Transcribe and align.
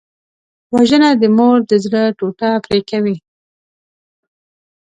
وژنه 0.73 1.09
د 1.21 1.23
مور 1.37 1.57
د 1.69 1.71
زړه 1.85 2.03
ټوټه 2.17 2.49
پرې 2.65 2.79
کوي 2.89 3.15